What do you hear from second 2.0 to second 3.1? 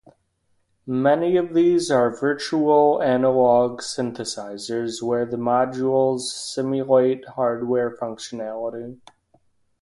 virtual